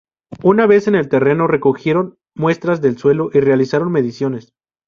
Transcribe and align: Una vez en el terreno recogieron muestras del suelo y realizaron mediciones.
Una 0.41 0.65
vez 0.65 0.87
en 0.87 0.95
el 0.95 1.09
terreno 1.09 1.45
recogieron 1.45 2.17
muestras 2.33 2.81
del 2.81 2.97
suelo 2.97 3.29
y 3.35 3.39
realizaron 3.39 3.91
mediciones. 3.91 4.55